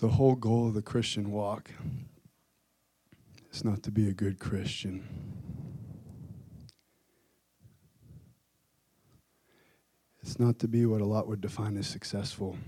[0.00, 1.70] The whole goal of the Christian walk
[3.52, 5.06] is not to be a good Christian.
[10.20, 12.58] It's not to be what a lot would define as successful.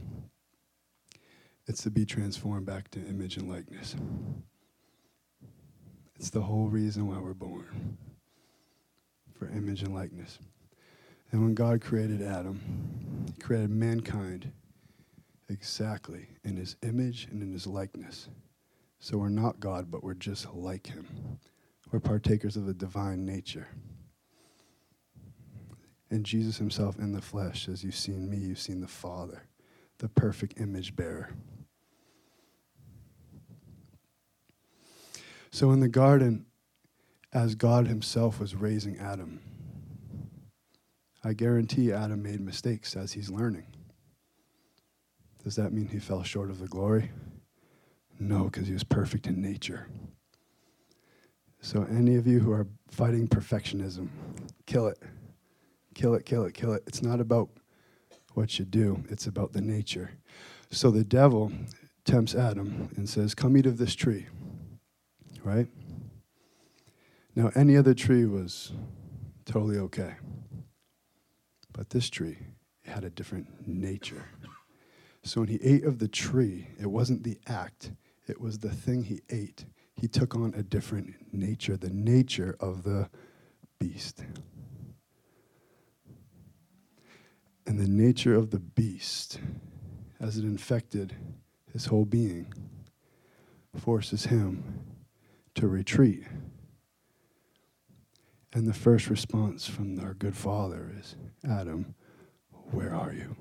[1.66, 3.96] It's to be transformed back to image and likeness.
[6.14, 7.98] It's the whole reason why we're born
[9.36, 10.38] for image and likeness.
[11.32, 12.60] And when God created Adam,
[13.26, 14.52] He created mankind
[15.48, 18.28] exactly in His image and in His likeness.
[18.98, 21.38] So we're not God, but we're just like Him.
[21.90, 23.68] We're partakers of the divine nature.
[26.10, 29.42] And Jesus Himself in the flesh, as you've seen me, you've seen the Father,
[29.98, 31.30] the perfect image bearer.
[35.50, 36.46] So in the garden,
[37.32, 39.40] as God Himself was raising Adam,
[41.26, 43.66] I guarantee Adam made mistakes as he's learning.
[45.46, 47.12] Does that mean he fell short of the glory?
[48.18, 49.86] No, because he was perfect in nature.
[51.60, 54.08] So, any of you who are fighting perfectionism,
[54.66, 55.00] kill it.
[55.94, 56.82] Kill it, kill it, kill it.
[56.88, 57.48] It's not about
[58.34, 60.10] what you do, it's about the nature.
[60.72, 61.52] So, the devil
[62.04, 64.26] tempts Adam and says, Come eat of this tree.
[65.44, 65.68] Right?
[67.36, 68.72] Now, any other tree was
[69.44, 70.16] totally okay.
[71.72, 72.38] But this tree
[72.84, 74.24] had a different nature.
[75.26, 77.90] So when he ate of the tree, it wasn't the act,
[78.28, 79.64] it was the thing he ate.
[79.96, 83.10] He took on a different nature, the nature of the
[83.80, 84.24] beast.
[87.66, 89.40] And the nature of the beast,
[90.20, 91.16] as it infected
[91.72, 92.54] his whole being,
[93.74, 94.80] forces him
[95.56, 96.22] to retreat.
[98.52, 101.96] And the first response from our good father is Adam,
[102.70, 103.34] where are you?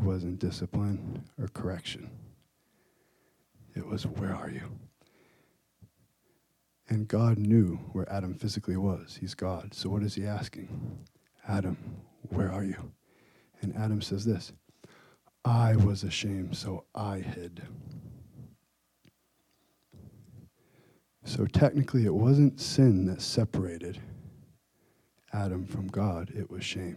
[0.00, 2.08] It wasn't discipline or correction.
[3.76, 4.62] It was, where are you?
[6.88, 9.18] And God knew where Adam physically was.
[9.20, 9.74] He's God.
[9.74, 10.70] So what is he asking?
[11.46, 11.76] Adam,
[12.30, 12.92] where are you?
[13.60, 14.52] And Adam says this
[15.44, 17.62] I was ashamed, so I hid.
[21.24, 24.00] So technically, it wasn't sin that separated
[25.34, 26.96] Adam from God, it was shame.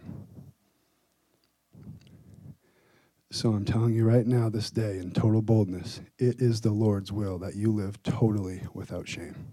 [3.34, 7.10] So I'm telling you right now, this day, in total boldness, it is the Lord's
[7.10, 9.48] will that you live totally without shame.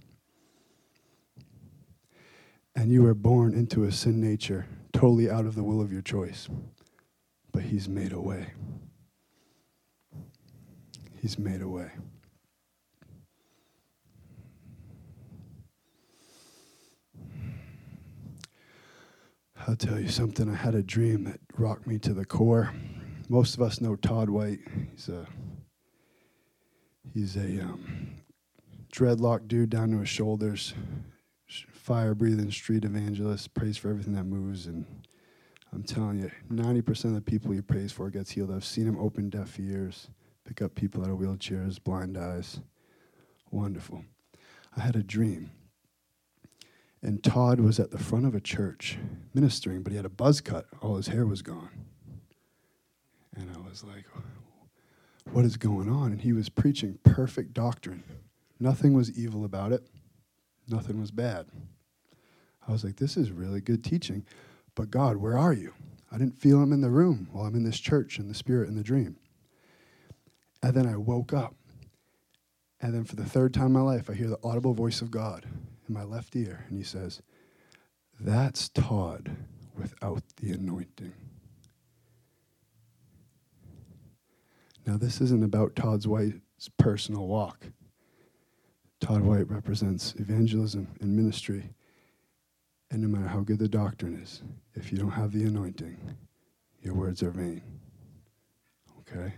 [2.75, 6.03] And you were born into a sin nature, totally out of the will of your
[6.03, 6.47] choice.
[7.51, 8.51] But He's made a way.
[11.19, 11.89] He's made a way.
[19.67, 20.47] I'll tell you something.
[20.47, 22.71] I had a dream that rocked me to the core.
[23.31, 24.59] Most of us know Todd White.
[24.91, 25.25] He's a
[27.13, 28.15] he's a um,
[28.91, 30.73] dreadlock dude down to his shoulders,
[31.47, 33.53] fire breathing street evangelist.
[33.53, 34.85] Prays for everything that moves, and
[35.71, 38.51] I'm telling you, 90% of the people he prays for gets healed.
[38.51, 40.09] I've seen him open deaf ears,
[40.45, 42.59] pick up people out of wheelchairs, blind eyes.
[43.49, 44.03] Wonderful.
[44.75, 45.51] I had a dream
[47.01, 48.97] and Todd was at the front of a church
[49.33, 50.65] ministering, but he had a buzz cut.
[50.81, 51.90] All his hair was gone.
[53.35, 54.05] And I was like,
[55.31, 56.11] what is going on?
[56.11, 58.03] And he was preaching perfect doctrine.
[58.59, 59.83] Nothing was evil about it,
[60.67, 61.47] nothing was bad.
[62.67, 64.25] I was like, this is really good teaching.
[64.75, 65.73] But God, where are you?
[66.11, 68.69] I didn't feel him in the room while I'm in this church in the spirit
[68.69, 69.17] in the dream.
[70.61, 71.55] And then I woke up.
[72.81, 75.11] And then for the third time in my life, I hear the audible voice of
[75.11, 75.45] God
[75.87, 77.21] in my left ear, and he says,
[78.19, 79.37] That's Todd
[79.75, 81.13] without the anointing.
[84.85, 87.67] Now, this isn't about Todd's White's personal walk.
[88.99, 91.69] Todd White represents evangelism and ministry.
[92.89, 94.43] And no matter how good the doctrine is,
[94.73, 95.97] if you don't have the anointing,
[96.81, 97.61] your words are vain.
[98.99, 99.33] Okay?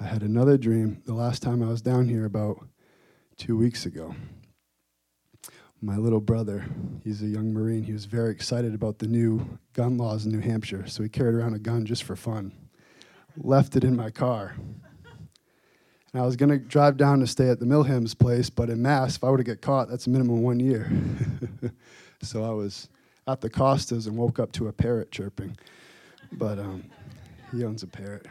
[0.00, 2.66] I had another dream the last time I was down here about
[3.36, 4.14] two weeks ago
[5.82, 6.64] my little brother,
[7.02, 10.40] he's a young Marine, he was very excited about the new gun laws in New
[10.40, 12.52] Hampshire, so he carried around a gun just for fun.
[13.36, 14.54] Left it in my car.
[16.12, 18.82] And I was going to drive down to stay at the Milham's place, but in
[18.82, 20.90] Mass, if I were to get caught, that's a minimum one year.
[22.22, 22.88] so I was
[23.26, 25.56] at the Costas and woke up to a parrot chirping.
[26.32, 26.84] But um,
[27.50, 28.26] he owns a parrot.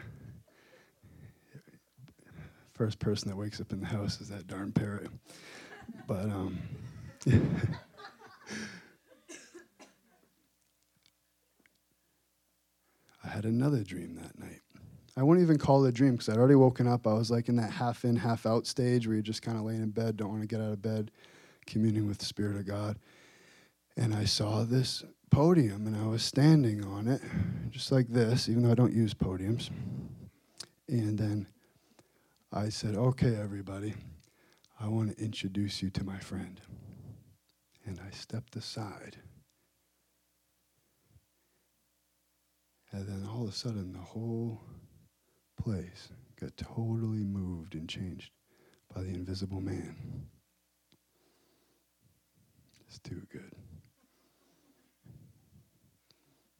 [2.74, 5.08] First person that wakes up in the house is that darn parrot.
[6.06, 6.58] But um,
[13.24, 14.51] I had another dream that night.
[15.16, 17.06] I wouldn't even call it a dream because I'd already woken up.
[17.06, 19.64] I was like in that half in, half out stage where you're just kind of
[19.64, 21.10] laying in bed, don't want to get out of bed,
[21.66, 22.98] communing with the Spirit of God.
[23.96, 27.20] And I saw this podium and I was standing on it,
[27.70, 29.68] just like this, even though I don't use podiums.
[30.88, 31.46] And then
[32.50, 33.94] I said, Okay, everybody,
[34.80, 36.58] I want to introduce you to my friend.
[37.84, 39.16] And I stepped aside.
[42.92, 44.60] And then all of a sudden, the whole
[45.62, 46.08] place
[46.40, 48.32] got totally moved and changed
[48.94, 50.26] by the invisible man.
[52.88, 53.52] It's too good.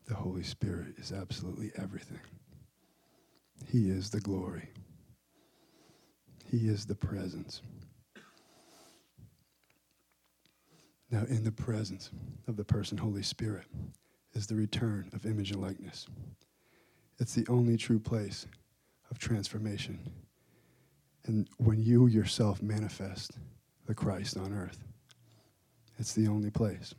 [0.06, 2.20] The Holy Spirit is absolutely everything.
[3.69, 4.69] He is the glory.
[6.49, 7.60] He is the presence.
[11.10, 12.10] Now, in the presence
[12.46, 13.66] of the person, Holy Spirit,
[14.34, 16.06] is the return of image and likeness.
[17.19, 18.46] It's the only true place
[19.12, 19.99] of transformation.
[21.26, 23.32] And when you yourself manifest
[23.87, 24.82] the Christ on earth,
[25.99, 26.94] it's the only place.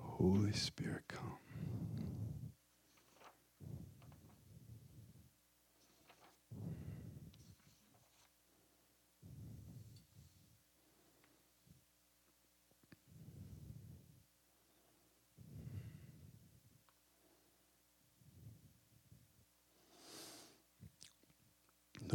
[0.00, 1.45] Holy Spirit, come.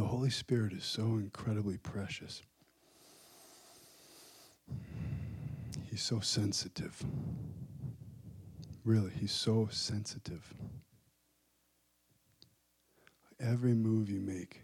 [0.02, 2.42] The Holy Spirit is so incredibly precious.
[5.88, 7.00] He's so sensitive.
[8.84, 10.52] Really, he's so sensitive.
[13.38, 14.62] Every move you make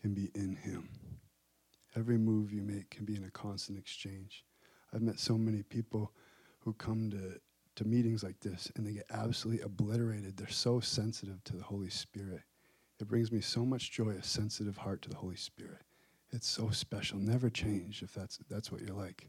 [0.00, 0.88] can be in him.
[1.94, 4.46] Every move you make can be in a constant exchange.
[4.94, 6.10] I've met so many people
[6.60, 7.38] who come to,
[7.76, 10.38] to meetings like this and they get absolutely obliterated.
[10.38, 12.40] They're so sensitive to the Holy Spirit.
[13.02, 15.80] It brings me so much joy, a sensitive heart to the Holy Spirit.
[16.30, 17.18] It's so special.
[17.18, 19.26] Never change if that's, that's what you're like.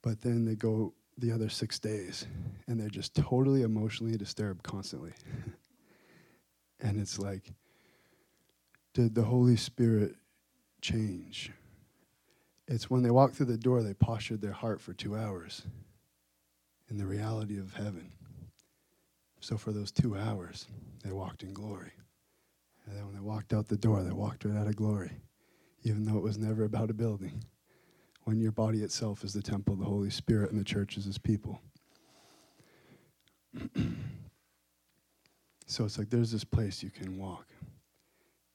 [0.00, 2.26] But then they go the other six days
[2.66, 5.12] and they're just totally emotionally disturbed constantly.
[6.80, 7.52] and it's like,
[8.94, 10.14] did the Holy Spirit
[10.80, 11.52] change?
[12.66, 15.66] It's when they walked through the door, they postured their heart for two hours
[16.88, 18.10] in the reality of heaven.
[19.40, 20.66] So for those two hours,
[21.04, 21.92] they walked in glory.
[22.86, 25.10] And then when they walked out the door, they walked right out of glory,
[25.82, 27.42] even though it was never about a building.
[28.24, 31.04] When your body itself is the temple of the Holy Spirit and the church is
[31.04, 31.60] his people.
[35.66, 37.46] so it's like there's this place you can walk.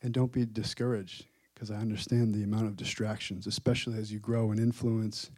[0.01, 4.51] And don't be discouraged, because I understand the amount of distractions, especially as you grow
[4.51, 5.30] in influence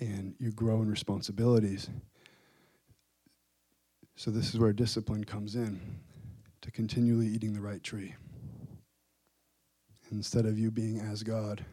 [0.00, 1.88] and you grow in responsibilities.
[4.16, 5.80] So, this is where discipline comes in
[6.62, 8.14] to continually eating the right tree.
[10.10, 11.64] Instead of you being as God,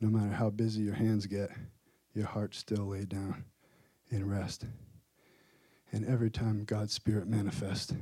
[0.00, 1.50] no matter how busy your hands get,
[2.14, 3.44] your heart still laid down
[4.10, 4.64] in rest.
[5.92, 7.94] And every time God's Spirit manifests,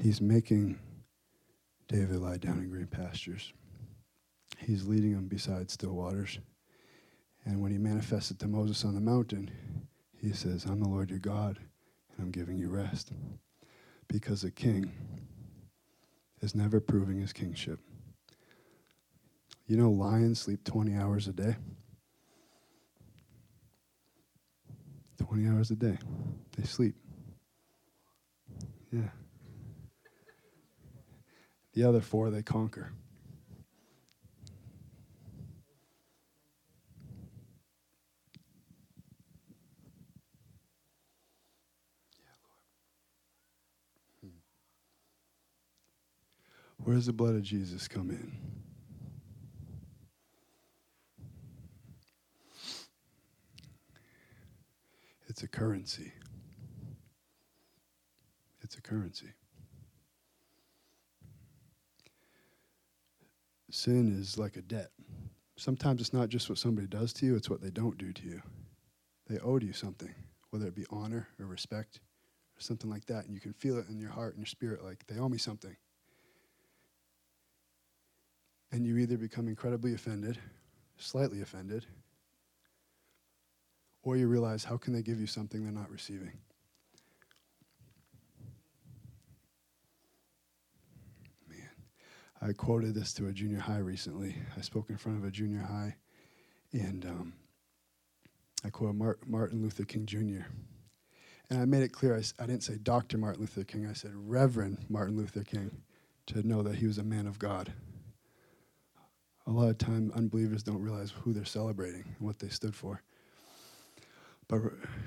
[0.00, 0.78] He's making
[1.88, 3.52] David lie down in green pastures.
[4.58, 6.38] He's leading him beside still waters.
[7.44, 9.50] And when he manifested to Moses on the mountain,
[10.20, 13.12] he says, I'm the Lord your God, and I'm giving you rest
[14.08, 14.92] because a king
[16.40, 17.80] is never proving his kingship.
[19.66, 21.56] You know, lions sleep 20 hours a day.
[25.18, 25.98] 20 hours a day.
[26.56, 26.94] They sleep.
[28.92, 29.08] Yeah.
[31.74, 32.92] The other four, they conquer.
[46.86, 48.30] Where does the blood of Jesus come in?
[55.26, 56.12] It's a currency.
[58.62, 59.32] It's a currency.
[63.72, 64.92] Sin is like a debt.
[65.56, 68.22] Sometimes it's not just what somebody does to you, it's what they don't do to
[68.22, 68.40] you.
[69.28, 70.14] They owe you something,
[70.50, 71.98] whether it be honor or respect
[72.56, 73.24] or something like that.
[73.24, 75.38] And you can feel it in your heart and your spirit like they owe me
[75.38, 75.76] something
[78.72, 80.38] and you either become incredibly offended,
[80.98, 81.86] slightly offended,
[84.02, 86.32] or you realize how can they give you something they're not receiving?
[91.48, 91.70] Man,
[92.40, 94.36] I quoted this to a junior high recently.
[94.56, 95.96] I spoke in front of a junior high,
[96.72, 97.32] and um,
[98.64, 98.96] I quoted
[99.26, 100.46] Martin Luther King Jr.
[101.48, 103.18] And I made it clear, I, I didn't say Dr.
[103.18, 105.70] Martin Luther King, I said Reverend Martin Luther King
[106.26, 107.72] to know that he was a man of God.
[109.46, 113.02] A lot of time, unbelievers don't realize who they're celebrating and what they stood for.
[114.48, 114.62] But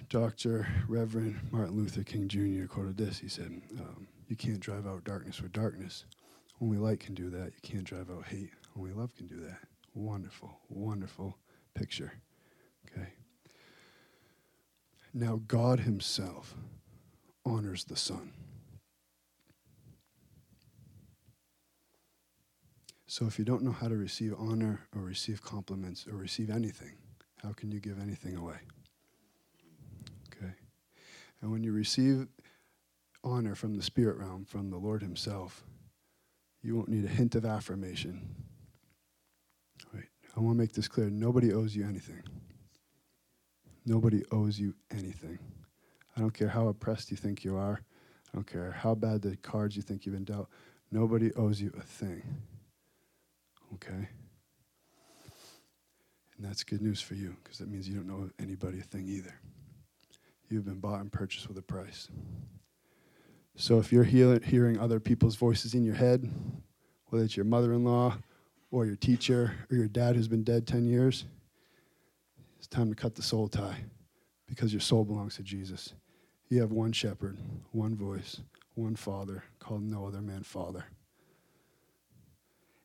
[0.10, 0.68] Dr.
[0.88, 2.66] Reverend Martin Luther King Jr.
[2.68, 3.20] quoted this.
[3.20, 6.06] He said, um, You can't drive out darkness with darkness.
[6.62, 7.54] Only light can do that.
[7.54, 8.52] You can't drive out hate.
[8.78, 9.60] Only love can do that.
[9.94, 11.38] Wonderful, wonderful
[11.74, 12.14] picture.
[12.86, 13.08] Okay.
[15.14, 16.56] Now, God Himself
[17.46, 18.32] honors the Son.
[23.12, 26.92] So, if you don't know how to receive honor or receive compliments or receive anything,
[27.42, 28.58] how can you give anything away?
[30.28, 30.54] Okay.
[31.42, 32.28] And when you receive
[33.24, 35.64] honor from the spirit realm, from the Lord Himself,
[36.62, 38.30] you won't need a hint of affirmation.
[39.92, 40.06] Wait,
[40.38, 41.10] I want to make this clear.
[41.10, 42.22] Nobody owes you anything.
[43.88, 45.40] Nobody owes you anything.
[46.16, 47.82] I don't care how oppressed you think you are.
[48.32, 50.48] I don't care how bad the cards you think you've been dealt.
[50.92, 52.22] Nobody owes you a thing.
[53.76, 54.08] Okay?
[56.38, 59.08] And that's good news for you because that means you don't know anybody a thing
[59.08, 59.36] either.
[60.50, 62.08] You've been bought and purchased with a price.
[63.56, 66.28] So if you're hear- hearing other people's voices in your head,
[67.10, 68.18] whether it's your mother in law
[68.72, 71.26] or your teacher or your dad who's been dead 10 years,
[72.58, 73.84] it's time to cut the soul tie
[74.48, 75.94] because your soul belongs to Jesus.
[76.50, 77.38] You have one shepherd,
[77.74, 78.42] one voice,
[78.74, 80.86] one father called no other man father.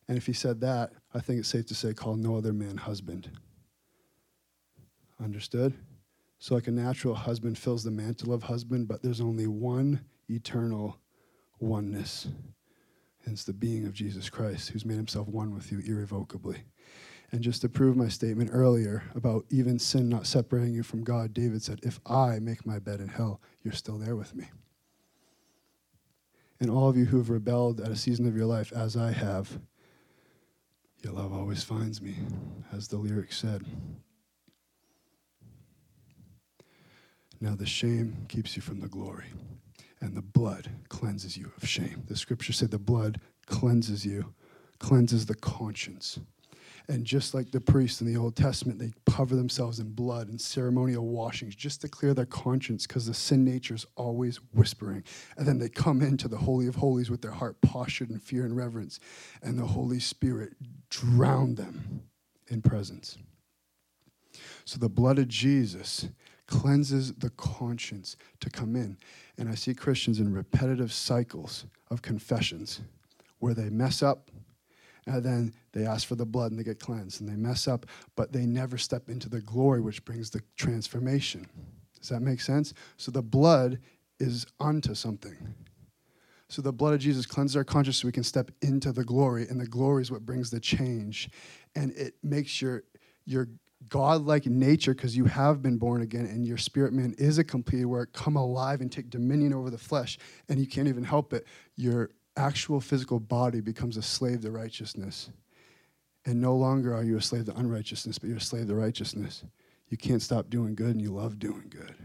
[0.07, 2.77] And if he said that, I think it's safe to say, call no other man
[2.77, 3.31] husband.
[5.23, 5.73] Understood?
[6.39, 10.97] So, like a natural husband fills the mantle of husband, but there's only one eternal
[11.59, 12.27] oneness.
[13.25, 16.63] It's the being of Jesus Christ who's made himself one with you irrevocably.
[17.31, 21.33] And just to prove my statement earlier about even sin not separating you from God,
[21.33, 24.45] David said, If I make my bed in hell, you're still there with me.
[26.59, 29.11] And all of you who have rebelled at a season of your life, as I
[29.11, 29.59] have,
[31.03, 32.15] your love always finds me,
[32.71, 33.65] as the lyric said.
[37.41, 39.25] Now, the shame keeps you from the glory,
[40.01, 42.03] and the blood cleanses you of shame.
[42.07, 44.33] The scripture said the blood cleanses you,
[44.79, 46.19] cleanses the conscience.
[46.87, 50.39] And just like the priests in the Old Testament, they cover themselves in blood and
[50.39, 55.03] ceremonial washings just to clear their conscience because the sin nature is always whispering.
[55.35, 58.45] And then they come into the Holy of Holies with their heart postured in fear
[58.45, 58.99] and reverence,
[59.41, 60.53] and the Holy Spirit
[60.89, 62.03] drowned them
[62.49, 63.17] in presence.
[64.65, 66.09] So the blood of Jesus
[66.47, 68.97] cleanses the conscience to come in.
[69.37, 72.81] And I see Christians in repetitive cycles of confessions
[73.39, 74.29] where they mess up
[75.07, 77.85] and then they ask for the blood and they get cleansed and they mess up,
[78.15, 81.47] but they never step into the glory which brings the transformation.
[81.99, 82.73] Does that make sense?
[82.97, 83.79] So the blood
[84.19, 85.35] is unto something.
[86.47, 89.47] So the blood of Jesus cleanses our conscience so we can step into the glory,
[89.49, 91.29] and the glory is what brings the change.
[91.75, 92.83] And it makes your,
[93.25, 93.47] your
[93.89, 97.85] godlike nature, because you have been born again, and your spirit man is a completed
[97.85, 100.17] work, come alive and take dominion over the flesh,
[100.49, 101.45] and you can't even help it.
[101.75, 105.29] Your actual physical body becomes a slave to righteousness.
[106.25, 109.43] And no longer are you a slave to unrighteousness, but you're a slave to righteousness.
[109.89, 111.95] You can't stop doing good, and you love doing good.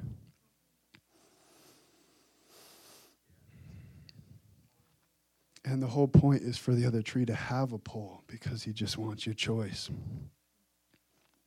[5.65, 8.73] And the whole point is for the other tree to have a pole because he
[8.73, 9.91] just wants your choice.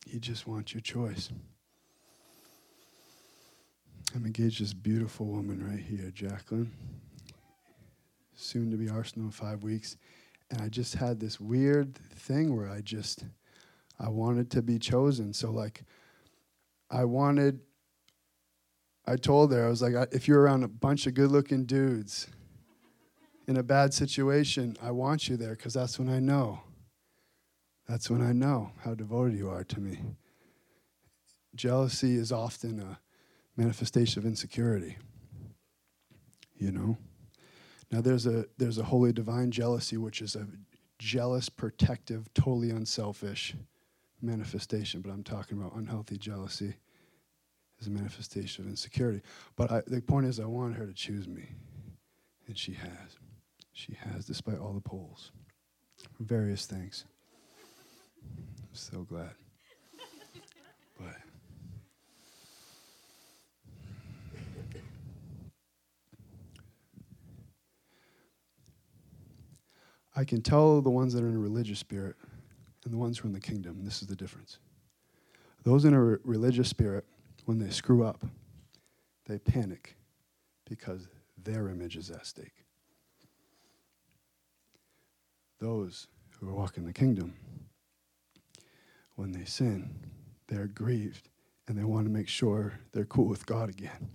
[0.08, 1.30] He just wants your choice.
[4.16, 6.72] I'm engaged to this beautiful woman right here, Jacqueline
[8.36, 9.98] soon to be Arsenal in five weeks.
[10.52, 13.26] And I just had this weird thing where I just,
[14.00, 15.34] I wanted to be chosen.
[15.34, 15.84] So, like,
[16.92, 17.60] I wanted,
[19.08, 22.28] I told her, I was like, if you're around a bunch of good looking dudes
[23.48, 26.62] in a bad situation, I want you there because that's when I know.
[27.88, 30.00] That's when I know how devoted you are to me.
[31.56, 33.00] Jealousy is often a
[33.56, 34.98] manifestation of insecurity,
[36.56, 36.98] you know?
[37.92, 40.48] Now there's a there's a holy divine jealousy, which is a
[40.98, 43.56] jealous, protective, totally unselfish
[44.22, 45.02] manifestation.
[45.02, 46.76] But I'm talking about unhealthy jealousy
[47.80, 49.22] as a manifestation of insecurity.
[49.56, 51.50] But I, the point is, I want her to choose me,
[52.48, 53.20] and she has.
[53.74, 55.32] She has, despite all the polls,
[56.20, 57.06] various things.
[58.74, 59.30] I'm so glad.
[60.98, 61.16] But
[70.16, 72.16] I can tell the ones that are in a religious spirit
[72.84, 73.86] and the ones who are in the kingdom.
[73.86, 74.58] This is the difference.
[75.64, 77.06] Those in a re- religious spirit,
[77.46, 78.26] when they screw up,
[79.28, 79.98] they panic
[80.68, 82.66] because their image is at stake.
[85.60, 86.08] Those
[86.40, 87.36] who are walking the kingdom,
[89.16, 89.96] when they sin,
[90.48, 91.30] they're grieved
[91.68, 94.10] and they want to make sure they're cool with God again.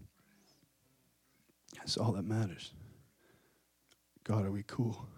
[1.76, 2.73] That's all that matters.
[4.25, 5.09] God, are we cool?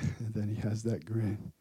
[0.00, 1.52] and then he has that grin.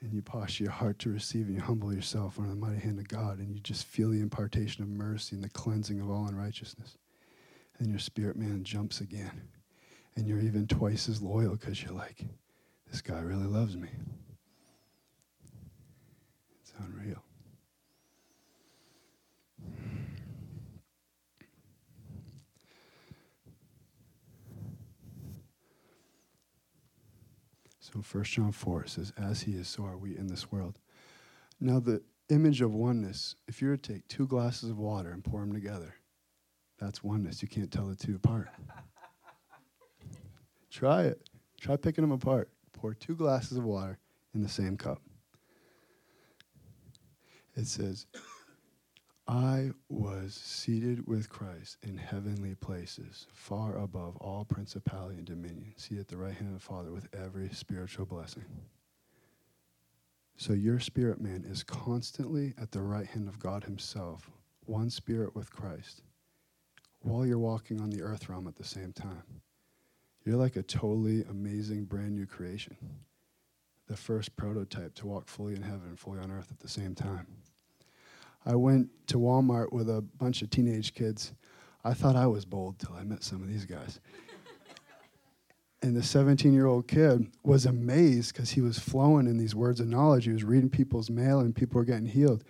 [0.00, 2.98] And you posture your heart to receive and you humble yourself under the mighty hand
[2.98, 6.26] of God and you just feel the impartation of mercy and the cleansing of all
[6.26, 6.98] unrighteousness.
[7.78, 9.48] And your spirit man jumps again.
[10.16, 12.26] And you're even twice as loyal because you're like,
[12.90, 13.88] this guy really loves me.
[16.72, 17.22] It's unreal.
[27.92, 30.78] So 1 John 4 says, As he is, so are we in this world.
[31.60, 35.22] Now, the image of oneness, if you were to take two glasses of water and
[35.22, 35.94] pour them together,
[36.78, 37.42] that's oneness.
[37.42, 38.48] You can't tell the two apart.
[40.70, 41.28] Try it.
[41.60, 42.48] Try picking them apart.
[42.72, 43.98] Pour two glasses of water
[44.34, 45.02] in the same cup.
[47.54, 48.06] It says,
[49.28, 56.00] I was seated with Christ in heavenly places, far above all principality and dominion, seated
[56.00, 58.44] at the right hand of the Father with every spiritual blessing.
[60.36, 64.30] So your spirit man is constantly at the right hand of God Himself,
[64.64, 66.02] one spirit with Christ,
[67.00, 69.42] while you're walking on the earth realm at the same time.
[70.24, 72.76] You're like a totally amazing brand new creation,
[73.92, 76.94] the first prototype to walk fully in heaven and fully on earth at the same
[76.94, 77.26] time.
[78.46, 81.34] I went to Walmart with a bunch of teenage kids.
[81.84, 84.00] I thought I was bold till I met some of these guys.
[85.82, 89.78] and the 17 year old kid was amazed because he was flowing in these words
[89.78, 90.24] of knowledge.
[90.24, 92.42] He was reading people's mail and people were getting healed.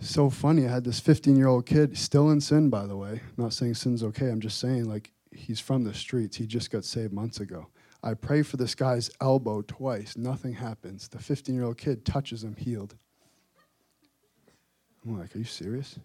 [0.00, 0.66] So funny.
[0.66, 3.10] I had this 15 year old kid, still in sin, by the way.
[3.10, 4.30] I'm not saying sin's okay.
[4.30, 6.38] I'm just saying, like, he's from the streets.
[6.38, 7.66] He just got saved months ago.
[8.02, 10.16] I pray for this guy's elbow twice.
[10.16, 11.08] Nothing happens.
[11.08, 12.94] The 15 year old kid touches him, healed.
[15.04, 15.98] I'm like, are you serious?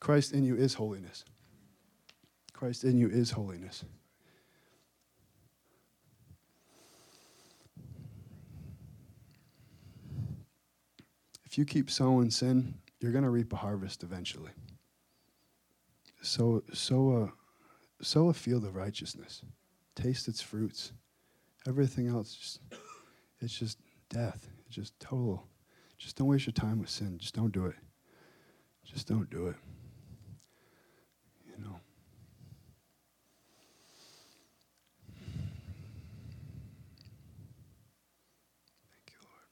[0.00, 1.24] Christ in you is holiness.
[2.52, 3.84] Christ in you is holiness.
[11.44, 14.50] If you keep sowing sin, you're going to reap a harvest eventually.
[16.20, 17.32] Sow, sow,
[18.00, 19.42] a, sow a field of righteousness.
[20.00, 20.92] Taste its fruits.
[21.66, 22.60] Everything else, just,
[23.40, 24.48] it's just death.
[24.66, 25.48] It's just total
[25.98, 27.18] just don't waste your time with sin.
[27.18, 27.74] Just don't do it.
[28.84, 29.56] Just don't do it.
[31.46, 31.80] You know.
[38.88, 39.44] Thank you, Lord.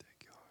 [0.00, 0.46] Thank you, Lord.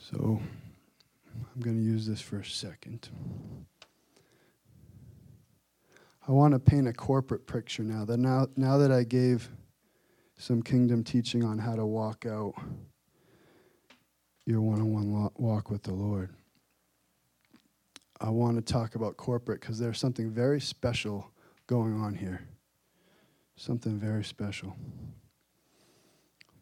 [0.00, 0.40] So
[1.54, 3.08] I'm going to use this for a second.
[6.26, 9.48] I want to paint a corporate picture now that now, now that I gave
[10.36, 12.54] some kingdom teaching on how to walk out
[14.46, 16.30] your one-on-one walk with the Lord.
[18.20, 21.30] I want to talk about corporate because there's something very special
[21.66, 22.40] going on here.
[23.56, 24.76] Something very special.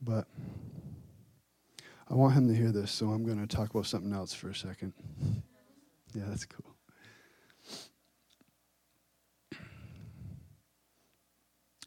[0.03, 0.27] But
[2.09, 4.51] I want him to hear this, so I'm going to talk about something else for
[4.51, 4.93] a second.
[6.17, 6.77] Yeah, that's cool.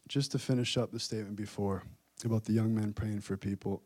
[0.08, 1.84] Just to finish up the statement before
[2.24, 3.82] about the young men praying for people,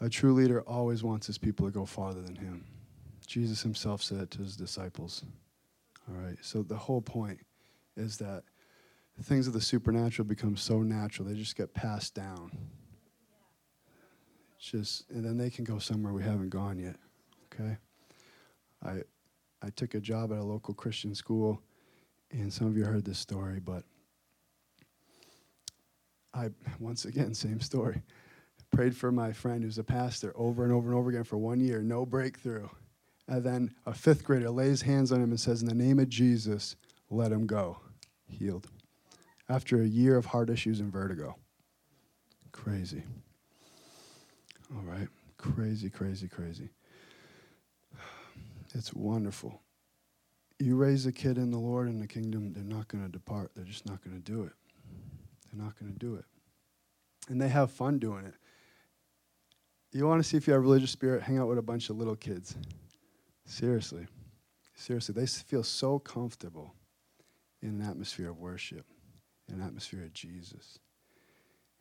[0.00, 2.64] a true leader always wants his people to go farther than him.
[3.26, 5.24] Jesus himself said it to his disciples.
[6.08, 7.40] All right, so the whole point
[7.96, 8.44] is that
[9.22, 12.52] things of the supernatural become so natural, they just get passed down
[14.58, 16.96] It's just and then they can go somewhere we haven't gone yet.
[17.54, 17.78] Okay.
[18.84, 19.02] I
[19.62, 21.60] I took a job at a local Christian school,
[22.30, 23.82] and some of you heard this story, but
[26.32, 28.02] I once again same story.
[28.70, 31.58] Prayed for my friend who's a pastor over and over and over again for one
[31.58, 32.68] year, no breakthrough.
[33.26, 36.08] And then a fifth grader lays hands on him and says, In the name of
[36.08, 36.76] Jesus,
[37.10, 37.78] let him go.
[38.26, 38.66] Healed.
[39.48, 41.36] After a year of heart issues and vertigo.
[42.52, 43.02] Crazy.
[44.74, 45.08] All right.
[45.38, 46.68] Crazy, crazy, crazy.
[48.78, 49.60] It's wonderful.
[50.60, 53.50] You raise a kid in the Lord in the kingdom, they're not going to depart.
[53.56, 54.52] They're just not going to do it.
[55.50, 56.24] They're not going to do it.
[57.28, 58.34] And they have fun doing it.
[59.90, 61.90] You want to see if you have a religious spirit, hang out with a bunch
[61.90, 62.56] of little kids.
[63.46, 64.06] Seriously.
[64.76, 65.12] Seriously.
[65.12, 66.72] They feel so comfortable
[67.62, 68.86] in an atmosphere of worship,
[69.48, 70.78] an atmosphere of Jesus.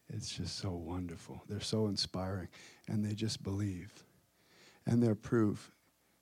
[0.10, 1.44] It's just so wonderful.
[1.48, 2.48] They're so inspiring.
[2.88, 3.94] And they just believe.
[4.88, 5.77] And they're proof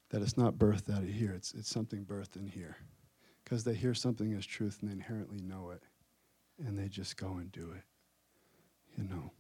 [0.10, 2.78] that it's not birthed out of here, it's, it's something birthed in here.
[3.44, 5.84] Because they hear something as truth and they inherently know it.
[6.66, 7.84] And they just go and do it.
[8.98, 9.32] You know.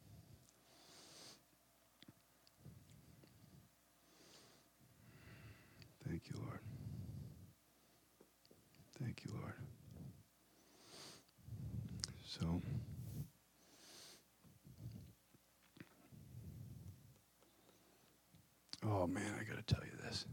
[6.08, 6.60] Thank you, Lord.
[9.01, 9.54] Thank you, Lord.
[12.25, 12.62] So.
[18.88, 20.25] Oh man, I got to tell you this.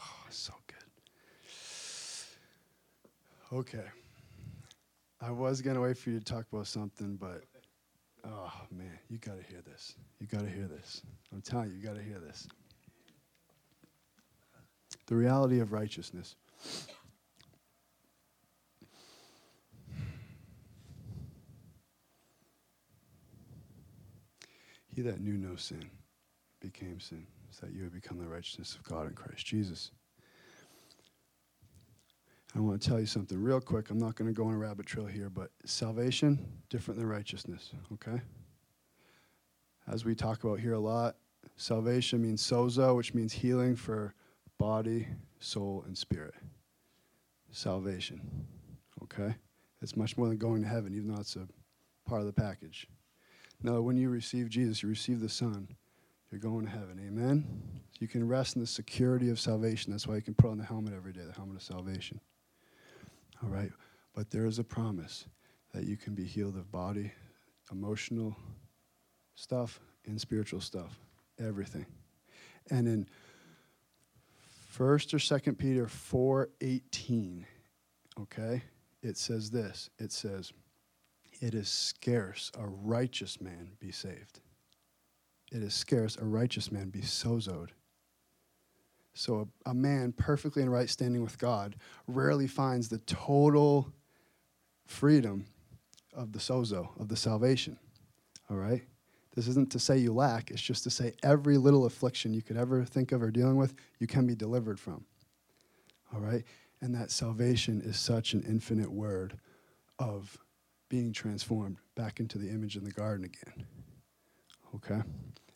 [0.00, 0.76] Oh, it's so good.
[3.52, 3.84] Okay.
[5.22, 7.44] I was going to wait for you to talk about something, but
[8.24, 9.94] oh man, you got to hear this.
[10.20, 11.02] You got to hear this.
[11.32, 12.46] I'm telling you, you got to hear this.
[15.06, 16.36] The reality of righteousness.
[24.94, 25.90] He that knew no sin
[26.60, 29.90] became sin so that you would become the righteousness of God in Christ Jesus.
[32.54, 33.90] I want to tell you something real quick.
[33.90, 36.38] I'm not going to go on a rabbit trail here, but salvation,
[36.70, 38.20] different than righteousness, okay?
[39.86, 41.16] As we talk about here a lot,
[41.56, 44.14] salvation means sozo, which means healing for
[44.58, 45.06] body,
[45.38, 46.34] soul, and spirit.
[47.50, 48.20] Salvation,
[49.04, 49.34] okay?
[49.80, 51.48] It's much more than going to heaven, even though it's a
[52.08, 52.88] part of the package.
[53.62, 55.68] Now, when you receive Jesus, you receive the Son
[56.30, 57.00] you're going to heaven.
[57.06, 57.46] Amen?
[58.00, 59.92] You can rest in the security of salvation.
[59.92, 62.20] That's why you can put on the helmet every day, the helmet of salvation.
[63.42, 63.70] All right?
[64.14, 65.26] But there is a promise
[65.72, 67.12] that you can be healed of body,
[67.70, 68.36] emotional
[69.34, 70.98] stuff, and spiritual stuff.
[71.38, 71.86] Everything.
[72.70, 73.08] And in
[74.68, 77.46] First or Second Peter 4:18,
[78.20, 78.62] okay,
[79.02, 79.90] it says this.
[79.98, 80.52] It says,
[81.40, 84.40] "It is scarce a righteous man be saved."
[85.50, 87.70] it is scarce a righteous man be sozoed.
[89.18, 91.74] So a, a, man perfectly in right standing with God
[92.06, 93.92] rarely finds the total
[94.86, 95.44] freedom
[96.14, 97.76] of the sozo, of the salvation.
[98.48, 98.84] All right?
[99.34, 102.56] This isn't to say you lack, it's just to say every little affliction you could
[102.56, 105.04] ever think of or dealing with, you can be delivered from.
[106.14, 106.44] All right?
[106.80, 109.36] And that salvation is such an infinite word
[109.98, 110.38] of
[110.88, 113.66] being transformed back into the image in the garden again.
[114.76, 115.02] Okay?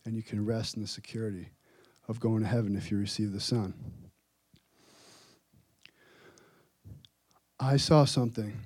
[0.05, 1.51] And you can rest in the security
[2.08, 3.74] of going to heaven if you receive the Son.
[7.58, 8.58] I saw something.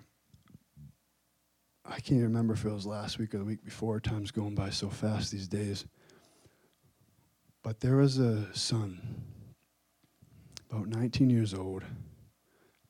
[1.85, 4.01] I can't remember if it was last week or the week before.
[4.01, 5.85] Time's going by so fast these days.
[7.62, 9.22] But there was a son,
[10.70, 11.83] about 19 years old,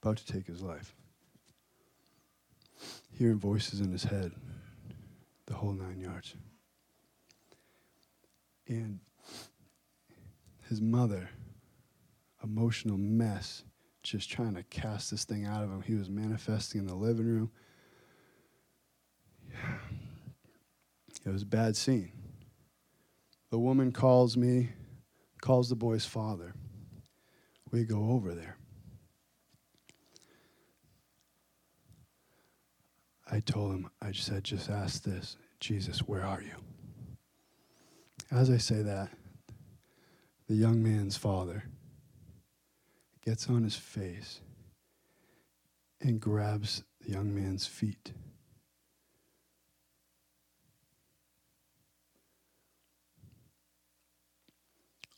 [0.02, 0.94] about to take his life.
[3.10, 4.32] Hearing voices in his head,
[5.46, 6.34] the whole nine yards.
[8.68, 9.00] And
[10.68, 11.30] his mother,
[12.42, 13.62] emotional mess,
[14.02, 15.82] just trying to cast this thing out of him.
[15.82, 17.50] He was manifesting in the living room.
[21.24, 22.12] It was a bad scene.
[23.50, 24.70] The woman calls me,
[25.40, 26.54] calls the boy's father.
[27.72, 28.56] We go over there.
[33.30, 36.54] I told him, I said, just ask this Jesus, where are you?
[38.30, 39.08] As I say that,
[40.48, 41.64] the young man's father
[43.24, 44.40] gets on his face
[46.00, 48.12] and grabs the young man's feet.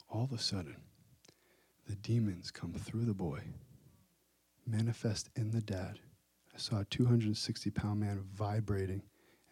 [0.09, 0.77] All of a sudden,
[1.87, 3.41] the demons come through the boy,
[4.67, 5.99] manifest in the dad.
[6.55, 9.03] I saw a 260 pound man vibrating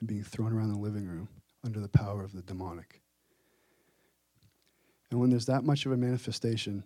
[0.01, 1.29] and being thrown around the living room
[1.63, 3.03] under the power of the demonic.
[5.11, 6.85] And when there's that much of a manifestation,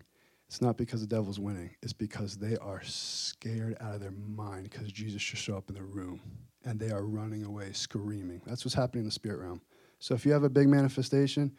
[0.51, 1.71] it's not because the devil's winning.
[1.81, 5.77] It's because they are scared out of their mind because Jesus should show up in
[5.77, 6.21] the room
[6.65, 8.43] and they are running away screaming.
[8.45, 9.63] That's what's happening in the spirit realm.
[10.01, 11.53] So if you have a big manifestation,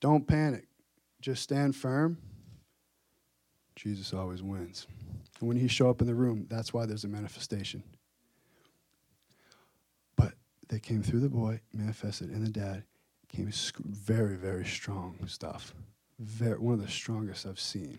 [0.00, 0.66] don't panic.
[1.20, 2.18] Just stand firm.
[3.76, 4.86] Jesus always wins.
[5.38, 7.82] And when he show up in the room, that's why there's a manifestation.
[10.16, 10.34] But
[10.68, 12.82] they came through the boy, manifested in the dad,
[13.28, 13.50] came
[13.84, 15.72] very, very strong stuff
[16.18, 17.98] very, one of the strongest I've seen.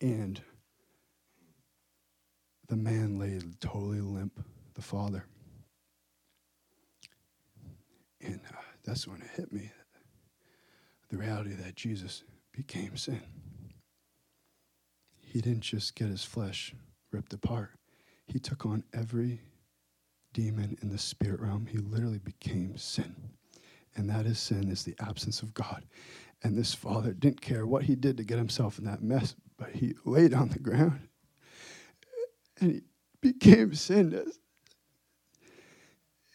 [0.00, 0.40] And
[2.68, 5.24] the man lay totally limp, the father.
[8.20, 9.70] And uh, that's when it hit me
[11.10, 13.20] the reality that Jesus became sin.
[15.18, 16.74] He didn't just get his flesh
[17.12, 17.70] ripped apart,
[18.26, 19.40] he took on every
[20.32, 21.66] demon in the spirit realm.
[21.66, 23.14] He literally became sin.
[23.96, 25.84] And that is sin, is the absence of God.
[26.42, 29.70] And this father didn't care what he did to get himself in that mess, but
[29.70, 31.08] he laid on the ground
[32.60, 32.82] and he
[33.20, 34.14] became sin.
[34.14, 34.32] And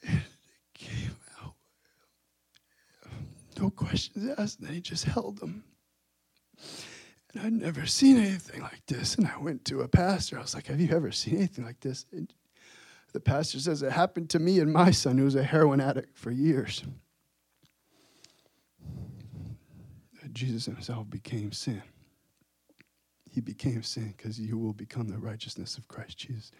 [0.04, 0.20] he
[0.74, 1.54] came out.
[3.60, 4.60] No questions asked.
[4.60, 5.63] And he just held them.
[7.34, 9.15] And I'd never seen anything like this.
[9.15, 10.38] And I went to a pastor.
[10.38, 12.06] I was like, Have you ever seen anything like this?
[12.12, 12.34] And
[13.13, 16.18] the pastor says, It happened to me and my son, who was a heroin addict
[16.18, 16.84] for years.
[20.36, 21.82] Jesus himself became sin.
[23.32, 26.52] He became sin because you will become the righteousness of Christ Jesus.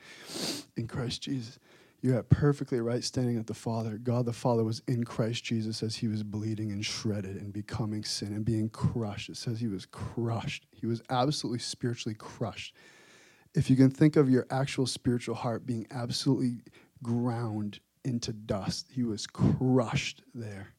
[0.76, 1.60] In Christ Jesus,
[2.02, 3.98] you're at perfectly right standing at the Father.
[3.98, 8.04] God the Father was in Christ Jesus as he was bleeding and shredded and becoming
[8.04, 9.30] sin and being crushed.
[9.30, 10.66] It says he was crushed.
[10.72, 12.76] He was absolutely spiritually crushed.
[13.54, 16.62] If you can think of your actual spiritual heart being absolutely
[17.02, 20.75] ground into dust, he was crushed there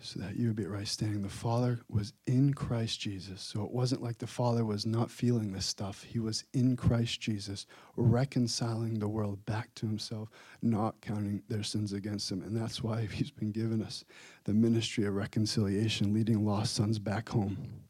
[0.00, 1.22] so that you would be right standing.
[1.22, 3.40] The Father was in Christ Jesus.
[3.40, 6.02] So it wasn't like the Father was not feeling this stuff.
[6.02, 10.28] He was in Christ Jesus, reconciling the world back to himself,
[10.62, 12.42] not counting their sins against him.
[12.42, 14.04] And that's why he's been given us
[14.44, 17.87] the ministry of reconciliation, leading lost sons back home.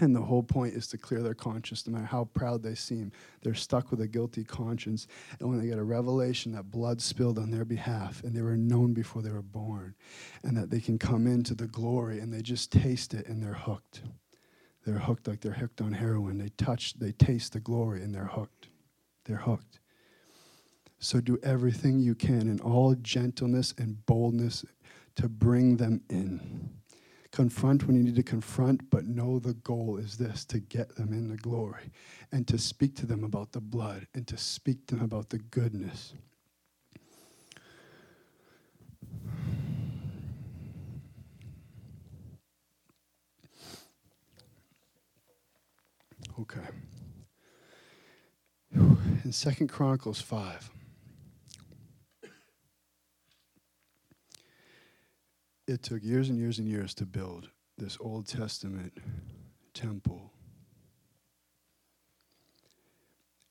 [0.00, 3.12] And the whole point is to clear their conscience, no matter how proud they seem.
[3.42, 5.06] They're stuck with a guilty conscience.
[5.38, 8.56] And when they get a revelation that blood spilled on their behalf and they were
[8.56, 9.94] known before they were born,
[10.42, 13.52] and that they can come into the glory and they just taste it and they're
[13.52, 14.02] hooked.
[14.84, 16.38] They're hooked like they're hooked on heroin.
[16.38, 18.68] They touch, they taste the glory and they're hooked.
[19.24, 19.78] They're hooked.
[20.98, 24.64] So do everything you can in all gentleness and boldness
[25.16, 26.70] to bring them in
[27.34, 31.12] confront when you need to confront, but know the goal is this to get them
[31.12, 31.90] in the glory
[32.30, 35.38] and to speak to them about the blood and to speak to them about the
[35.38, 36.14] goodness.
[46.38, 46.60] Okay.
[49.24, 50.70] In Second Chronicles 5.
[55.66, 57.48] It took years and years and years to build
[57.78, 58.92] this Old Testament
[59.72, 60.32] temple.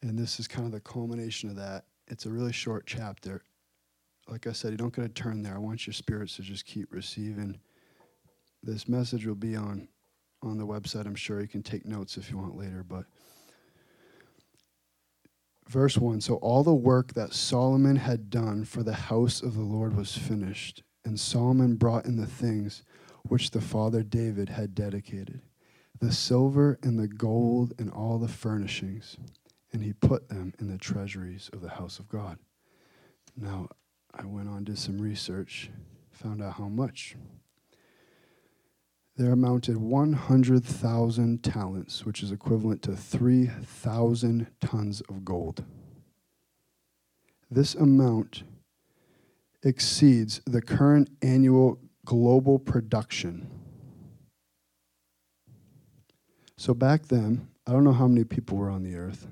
[0.02, 1.86] And this is kind of the culmination of that.
[2.08, 3.43] It's a really short chapter.
[4.28, 5.56] Like I said, you don't get to turn there.
[5.56, 7.60] I want your spirits to just keep receiving.
[8.62, 9.88] This message will be on
[10.41, 11.06] on the website.
[11.06, 13.06] I'm sure you can take notes if you want later, but
[15.69, 19.62] verse 1 So all the work that Solomon had done for the house of the
[19.62, 22.83] Lord was finished and Solomon brought in the things
[23.23, 25.41] which the father David had dedicated
[25.99, 29.15] the silver and the gold and all the furnishings,
[29.71, 32.37] and he put them in the treasuries of the house of God.
[33.37, 33.69] Now,
[34.13, 35.69] I went on, did some research,
[36.11, 37.15] found out how much.
[39.15, 45.63] There amounted 100,000 talents, which is equivalent to 3,000 tons of gold.
[47.49, 48.43] This amount
[49.63, 53.49] exceeds the current annual global production.
[56.58, 59.28] So back then, I don't know how many people were on the earth,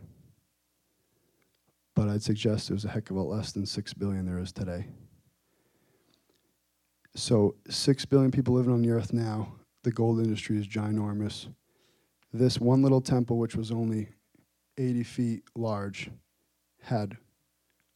[1.96, 4.40] but I'd suggest it was a heck of a lot less than 6 billion there
[4.40, 4.86] is today.
[7.16, 11.48] So 6 billion people living on the earth now, the gold industry is ginormous.
[12.34, 14.08] This one little temple, which was only
[14.78, 16.10] 80 feet large,
[16.84, 17.18] had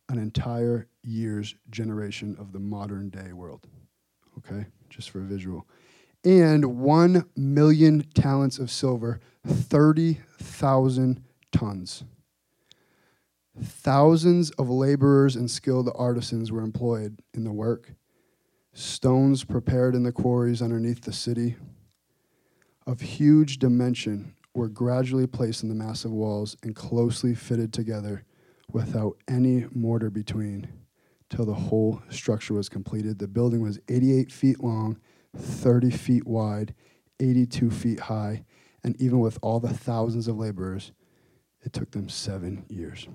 [0.10, 3.68] an entire year's generation of the modern day world.
[4.38, 5.68] Okay, just for a visual.
[6.24, 12.04] And 1 million talents of silver, 30,000 tons.
[13.62, 17.94] Thousands of laborers and skilled artisans were employed in the work.
[18.74, 21.56] Stones prepared in the quarries underneath the city
[22.86, 28.24] of huge dimension were gradually placed in the massive walls and closely fitted together
[28.72, 30.68] without any mortar between
[31.30, 33.20] till the whole structure was completed.
[33.20, 35.00] The building was 88 feet long,
[35.36, 36.74] 30 feet wide,
[37.20, 38.46] 82 feet high,
[38.84, 40.92] and even with all the thousands of laborers,
[41.64, 43.08] it took them seven years.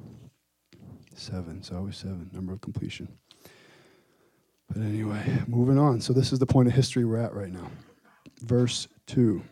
[1.14, 3.08] Seven, it's always seven, number of completion.
[4.68, 6.00] But anyway, moving on.
[6.00, 7.70] So, this is the point of history we're at right now.
[8.40, 9.42] Verse 2.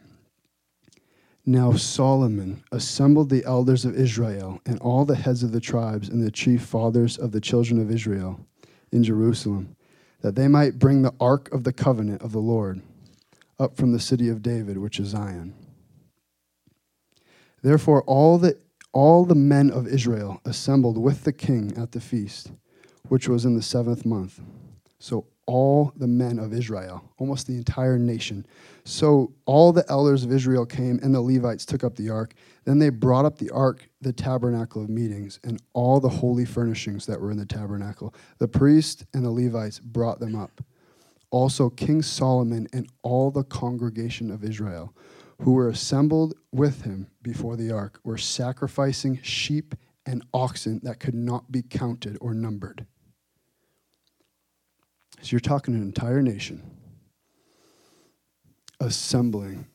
[1.48, 6.22] Now Solomon assembled the elders of Israel and all the heads of the tribes and
[6.22, 8.44] the chief fathers of the children of Israel
[8.92, 9.74] in Jerusalem,
[10.20, 12.82] that they might bring the ark of the covenant of the Lord
[13.58, 15.54] up from the city of David, which is Zion.
[17.62, 18.58] Therefore, all the,
[18.92, 22.52] all the men of Israel assembled with the king at the feast,
[23.08, 24.38] which was in the seventh month.
[24.98, 28.46] So all the men of Israel, almost the entire nation.
[28.84, 32.34] So all the elders of Israel came, and the Levites took up the ark.
[32.66, 37.06] Then they brought up the ark, the tabernacle of meetings, and all the holy furnishings
[37.06, 38.14] that were in the tabernacle.
[38.36, 40.62] The priests and the Levites brought them up.
[41.30, 44.94] Also, King Solomon and all the congregation of Israel,
[45.40, 51.14] who were assembled with him before the ark, were sacrificing sheep and oxen that could
[51.14, 52.86] not be counted or numbered.
[55.20, 56.62] So you're talking an entire nation
[58.80, 59.66] assembling,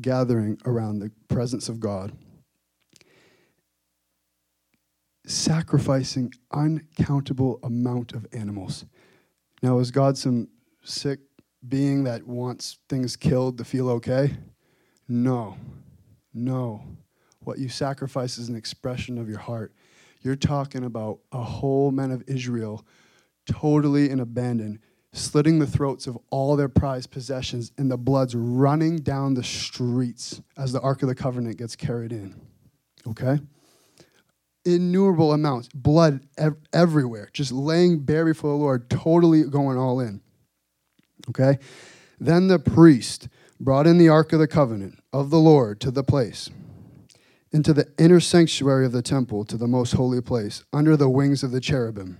[0.00, 2.12] gathering around the presence of God,
[5.24, 8.84] sacrificing uncountable amount of animals.
[9.62, 10.48] Now, is God some
[10.82, 11.20] sick
[11.68, 14.36] being that wants things killed to feel okay?
[15.06, 15.56] No.
[16.34, 16.82] No.
[17.40, 19.72] What you sacrifice is an expression of your heart.
[20.22, 22.84] You're talking about a whole man of Israel
[23.50, 24.80] totally in abandon,
[25.12, 30.40] slitting the throats of all their prized possessions, and the blood's running down the streets
[30.56, 32.40] as the Ark of the Covenant gets carried in.
[33.06, 33.38] Okay?
[34.64, 40.20] Innumerable amounts, blood ev- everywhere, just laying bare before the Lord, totally going all in.
[41.28, 41.58] Okay?
[42.18, 46.04] Then the priest brought in the Ark of the Covenant of the Lord to the
[46.04, 46.50] place,
[47.52, 51.42] into the inner sanctuary of the temple, to the most holy place, under the wings
[51.42, 52.18] of the cherubim.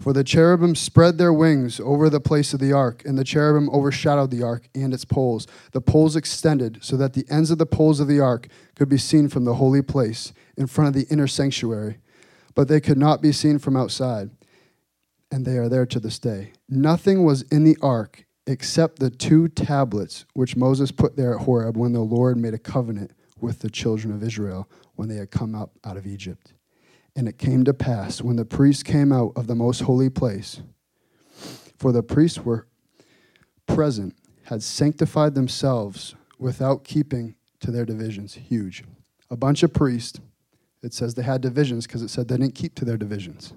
[0.00, 3.68] For the cherubim spread their wings over the place of the ark, and the cherubim
[3.70, 5.46] overshadowed the ark and its poles.
[5.72, 8.98] The poles extended so that the ends of the poles of the ark could be
[8.98, 11.98] seen from the holy place in front of the inner sanctuary,
[12.54, 14.30] but they could not be seen from outside.
[15.32, 16.52] And they are there to this day.
[16.68, 21.76] Nothing was in the ark except the two tablets which Moses put there at Horeb
[21.76, 25.54] when the Lord made a covenant with the children of Israel when they had come
[25.54, 26.54] up out of Egypt.
[27.16, 30.60] And it came to pass when the priests came out of the most holy place,
[31.76, 32.66] for the priests were
[33.66, 38.34] present, had sanctified themselves without keeping to their divisions.
[38.34, 38.84] Huge.
[39.30, 40.20] A bunch of priests,
[40.82, 43.52] it says they had divisions because it said they didn't keep to their divisions.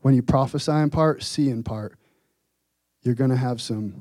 [0.00, 1.98] When you prophesy in part, see in part,
[3.02, 3.94] you're going to have some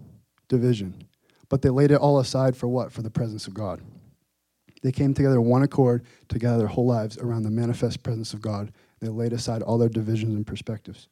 [0.47, 1.07] division.
[1.49, 2.91] But they laid it all aside for what?
[2.91, 3.81] For the presence of God.
[4.81, 8.41] They came together one accord to gather their whole lives around the manifest presence of
[8.41, 8.71] God.
[8.99, 11.07] They laid aside all their divisions and perspectives.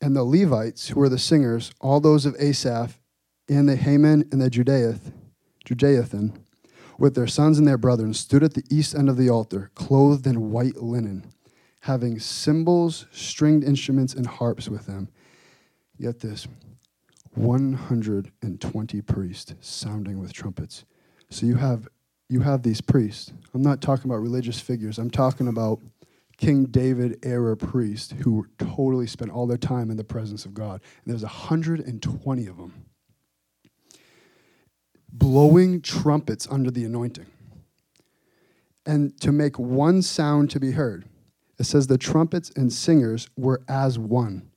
[0.00, 3.00] And the Levites, who were the singers, all those of Asaph,
[3.48, 5.12] and the Heman and the Judaith,
[5.64, 6.36] Judaithan,
[6.98, 10.26] with their sons and their brethren, stood at the east end of the altar, clothed
[10.26, 11.32] in white linen,
[11.80, 15.08] having cymbals, stringed instruments, and harps with them.
[16.00, 16.46] Get this
[17.36, 20.84] 120 priests sounding with trumpets.
[21.30, 21.88] So you have
[22.28, 23.32] you have these priests.
[23.52, 24.98] I'm not talking about religious figures.
[24.98, 25.80] I'm talking about
[26.36, 30.80] King David era priests who totally spent all their time in the presence of God.
[31.04, 32.86] And there's 120 of them
[35.14, 37.26] blowing trumpets under the anointing.
[38.84, 41.06] And to make one sound to be heard,
[41.58, 44.50] it says the trumpets and singers were as one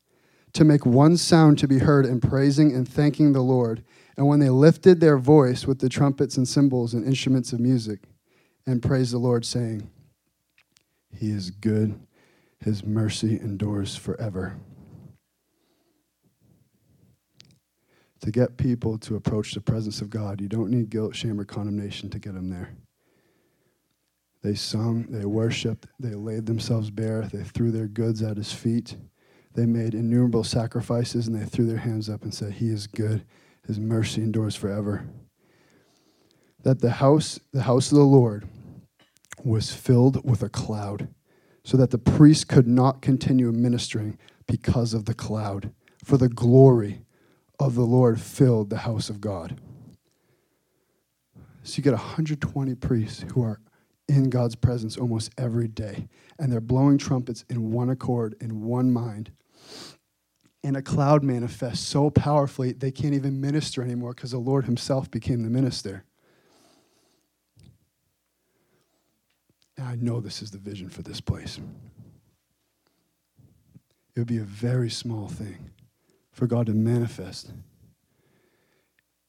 [0.54, 3.84] to make one sound to be heard in praising and thanking the Lord.
[4.16, 8.02] And when they lifted their voice with the trumpets and cymbals and instruments of music,
[8.66, 9.90] and praised the Lord, saying,
[11.16, 12.00] He is good,
[12.60, 14.58] His mercy endures forever.
[18.22, 21.46] To get people to approach the presence of God, you don't need guilt, shame, or
[21.46, 22.76] condemnation to get them there.
[24.44, 28.96] They sung, they worshiped, they laid themselves bare, they threw their goods at his feet.
[29.58, 33.26] They made innumerable sacrifices and they threw their hands up and said, He is good.
[33.66, 35.10] His mercy endures forever.
[36.62, 38.48] That the house, the house of the Lord,
[39.44, 41.08] was filled with a cloud,
[41.64, 45.72] so that the priest could not continue ministering because of the cloud.
[46.06, 47.02] For the glory
[47.60, 49.60] of the Lord filled the house of God.
[51.64, 53.60] So you get 120 priests who are
[54.08, 58.92] in God's presence almost every day, and they're blowing trumpets in one accord, in one
[58.94, 59.32] mind
[60.64, 65.10] and a cloud manifests so powerfully they can't even minister anymore because the Lord Himself
[65.12, 66.04] became the minister.
[69.78, 71.60] And I know this is the vision for this place.
[74.16, 75.72] It would be a very small thing
[76.32, 77.52] for God to manifest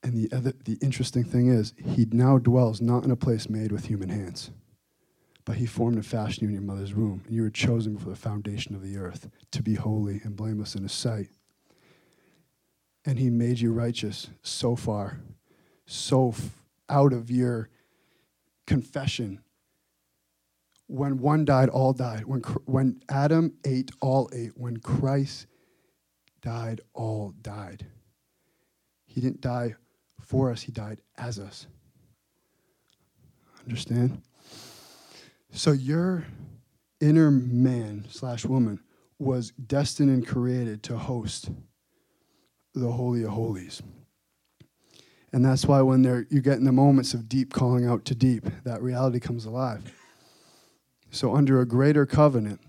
[0.02, 3.72] And the, other, the interesting thing is, he now dwells not in a place made
[3.72, 4.50] with human hands,
[5.48, 7.22] but he formed and fashioned you in your mother's womb.
[7.24, 10.74] And you were chosen before the foundation of the earth to be holy and blameless
[10.74, 11.30] in his sight.
[13.06, 15.20] And he made you righteous so far,
[15.86, 16.50] so f-
[16.90, 17.70] out of your
[18.66, 19.40] confession.
[20.86, 22.26] When one died, all died.
[22.26, 24.52] When, when Adam ate, all ate.
[24.54, 25.46] When Christ
[26.42, 27.86] died, all died.
[29.06, 29.76] He didn't die
[30.20, 31.66] for us, He died as us.
[33.64, 34.20] Understand?
[35.58, 36.24] So your
[37.00, 38.78] inner man slash woman
[39.18, 41.50] was destined and created to host
[42.76, 43.82] the Holy of Holies.
[45.32, 48.44] And that's why when you get in the moments of deep calling out to deep,
[48.62, 49.92] that reality comes alive.
[51.10, 52.60] So, under a greater covenant,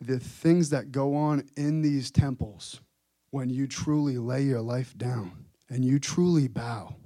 [0.00, 2.80] the things that go on in these temples
[3.28, 6.96] when you truly lay your life down and you truly bow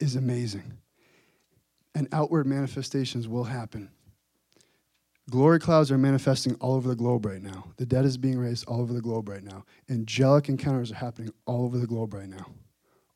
[0.00, 0.76] is amazing.
[1.98, 3.90] And outward manifestations will happen.
[5.28, 7.72] Glory clouds are manifesting all over the globe right now.
[7.76, 9.64] The dead is being raised all over the globe right now.
[9.90, 12.46] Angelic encounters are happening all over the globe right now.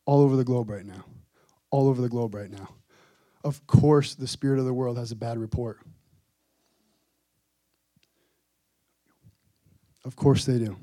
[0.05, 1.05] All over the globe right now.
[1.71, 2.75] All over the globe right now.
[3.45, 5.79] Of course, the spirit of the world has a bad report.
[10.05, 10.77] Of course they do.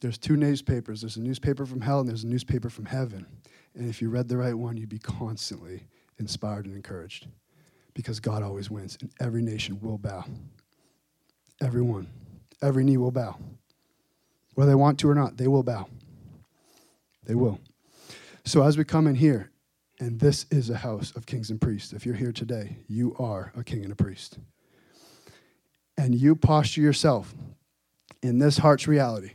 [0.00, 1.02] There's two newspapers.
[1.02, 3.28] There's a newspaper from hell and there's a newspaper from heaven.
[3.76, 5.86] And if you read the right one, you'd be constantly
[6.18, 7.26] inspired and encouraged
[7.94, 10.24] because God always wins and every nation will bow.
[11.60, 12.08] Everyone.
[12.62, 13.36] Every knee will bow.
[14.54, 15.88] Whether they want to or not, they will bow.
[17.24, 17.60] They will.
[18.44, 19.50] So as we come in here,
[20.00, 21.92] and this is a house of kings and priests.
[21.92, 24.38] If you're here today, you are a king and a priest.
[25.96, 27.34] And you posture yourself
[28.22, 29.32] in this heart's reality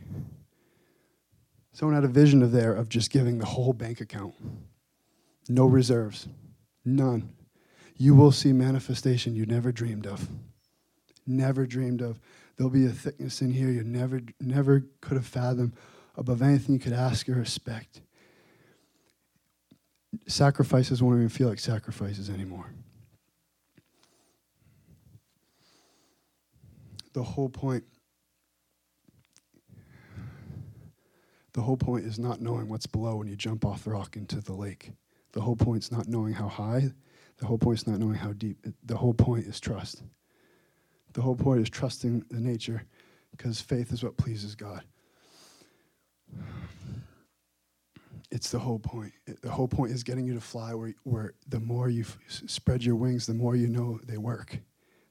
[1.74, 4.34] Someone had a vision of there of just giving the whole bank account.
[5.48, 6.28] No reserves.
[6.84, 7.32] None.
[7.96, 10.28] You will see manifestation you never dreamed of.
[11.26, 12.20] Never dreamed of.
[12.56, 15.74] There'll be a thickness in here you never never could have fathomed
[16.16, 18.00] above anything you could ask or expect.
[20.26, 22.72] Sacrifices won't even feel like sacrifices anymore.
[27.12, 27.84] The whole point
[31.54, 34.40] The whole point is not knowing what's below when you jump off the rock into
[34.40, 34.90] the lake.
[35.34, 36.92] The whole point is not knowing how high.
[37.38, 38.64] The whole point is not knowing how deep.
[38.84, 40.04] The whole point is trust.
[41.12, 42.84] The whole point is trusting the nature
[43.32, 44.84] because faith is what pleases God.
[48.30, 49.12] It's the whole point.
[49.42, 52.84] The whole point is getting you to fly where, where the more you f- spread
[52.84, 54.58] your wings, the more you know they work.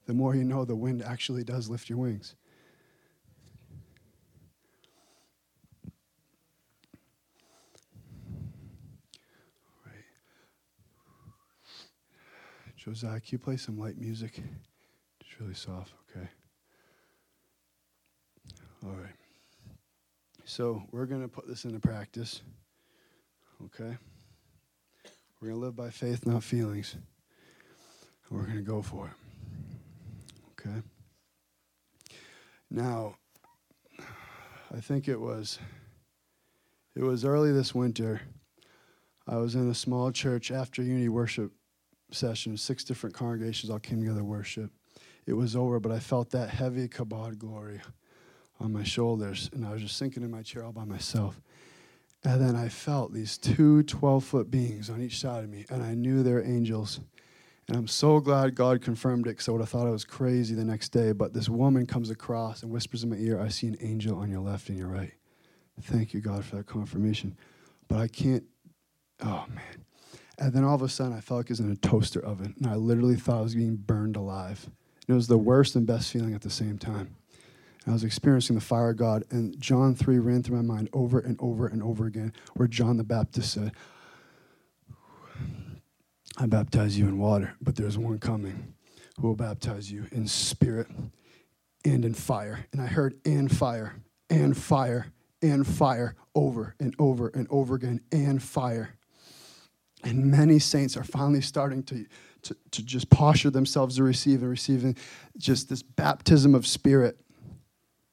[0.05, 2.36] The more you know the wind actually does lift your wings.
[12.84, 14.42] Josiah, can you play some light music?
[15.22, 16.28] It's really soft, okay?
[18.86, 19.16] All right.
[20.44, 22.42] So we're going to put this into practice,
[23.64, 23.96] okay?
[25.40, 26.96] We're going to live by faith, not feelings.
[28.30, 30.82] And we're going to go for it, okay?
[32.70, 33.16] Now,
[34.76, 35.58] I think it was
[36.98, 38.24] it was early this winter.
[39.26, 41.54] I was in a small church after Unity Worship
[42.14, 44.72] session, six different congregations all came together to worship.
[45.26, 47.82] It was over, but I felt that heavy kabod glory
[48.59, 51.41] on my shoulders, and I was just sinking in my chair all by myself.
[52.24, 55.84] And then I felt these two 12 foot beings on each side of me, and
[55.84, 56.99] I knew they were angels.
[57.68, 60.53] And I'm so glad God confirmed it because I would have thought I was crazy
[60.53, 61.14] the next day.
[61.14, 64.30] But this woman comes across and whispers in my ear, I see an angel on
[64.30, 65.14] your left and your right.
[65.82, 67.38] Thank you, God, for that confirmation.
[67.88, 68.43] But I can't,
[69.24, 69.86] oh man.
[70.40, 72.56] And then all of a sudden, I felt like I was in a toaster oven,
[72.58, 74.66] and I literally thought I was being burned alive.
[75.08, 77.16] And it was the worst and best feeling at the same time.
[77.86, 80.90] And I was experiencing the fire of God, and John 3 ran through my mind
[80.92, 83.74] over and over and over again, where John the Baptist said,
[86.38, 88.74] I baptize you in water, but there's one coming
[89.20, 90.88] who will baptize you in spirit
[91.86, 92.66] and in fire.
[92.72, 95.14] And I heard, and fire, and fire,
[95.44, 98.96] and fire over and over and over again, and fire.
[100.04, 102.06] And many saints are finally starting to,
[102.43, 104.97] to, to just posture themselves to receive and receiving
[105.38, 107.18] just this baptism of spirit.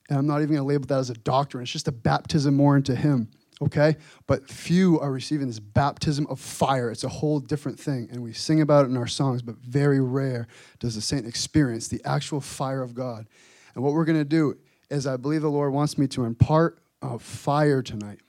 [0.09, 2.55] And I'm not even going to label that as a doctrine, it's just a baptism
[2.55, 3.29] more into Him,
[3.63, 3.97] okay?
[4.27, 6.91] But few are receiving this baptism of fire.
[6.91, 8.09] It's a whole different thing.
[8.11, 10.47] And we sing about it in our songs, but very rare
[10.79, 13.27] does the saint experience the actual fire of God.
[13.75, 14.59] And what we're going to do
[14.91, 18.21] is, I believe the Lord wants me to impart a fire tonight